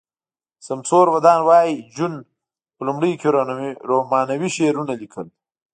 سمور 0.65 1.05
ودان 1.15 1.39
وایی 1.47 1.73
جون 1.95 2.13
په 2.75 2.81
لومړیو 2.87 3.19
کې 3.21 3.27
رومانوي 3.91 4.49
شعرونه 4.55 4.93
لیکل 5.01 5.27